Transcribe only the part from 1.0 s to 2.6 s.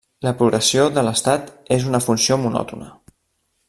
l'estat és una funció